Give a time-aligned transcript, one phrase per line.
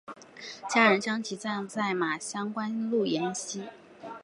[0.67, 3.11] 家人将其葬在马乡官路西
[3.59, 3.71] 沿。